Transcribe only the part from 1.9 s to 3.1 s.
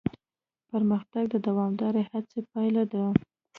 هڅې پایله ده.